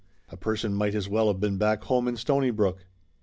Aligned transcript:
A 0.29 0.35
person 0.35 0.73
might 0.73 0.95
as 0.95 1.07
well 1.07 1.29
of 1.29 1.39
been 1.39 1.59
back 1.59 1.83
home 1.83 2.07
in 2.07 2.17
Stony 2.17 2.49
brook 2.49 2.87